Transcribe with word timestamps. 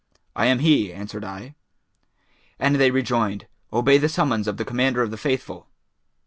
'I 0.35 0.45
am 0.47 0.59
he,' 0.61 0.91
answered 0.91 1.23
I; 1.23 1.53
and 2.57 2.77
they 2.77 2.89
rejoined, 2.89 3.45
'Obey 3.71 3.99
the 3.99 4.09
summons 4.09 4.47
of 4.47 4.57
the 4.57 4.65
Commander 4.65 5.03
of 5.03 5.11
the 5.11 5.15
Faithful.' 5.17 5.67